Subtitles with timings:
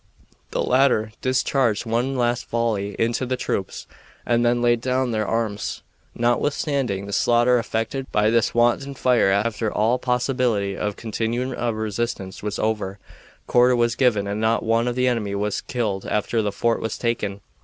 [0.49, 3.85] The latter discharged one last volley into the troops
[4.25, 5.83] and then laid down their arms.
[6.15, 12.41] Notwithstanding the slaughter effected by this wanton fire after all possibility of continuing a resistance
[12.41, 12.97] was over,
[13.45, 16.97] quarter was given and not one of the enemy was killed after the fort was
[16.97, 17.41] taken.